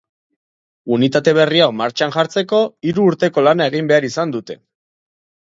Unitate 0.95 1.33
berri 1.39 1.61
hau 1.65 1.67
martxan 1.81 2.15
jartzeko 2.15 2.63
hiru 2.91 3.07
urteko 3.11 3.45
lana 3.49 3.69
egin 3.75 3.93
behar 3.93 4.09
izan 4.11 4.35
dute. 4.39 4.59